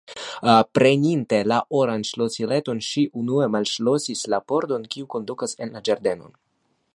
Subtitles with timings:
[0.77, 6.35] Preninte la oran ŝlosileton, ŝi unue malŝlosis la pordon kiu kondukas en la ĝardenon.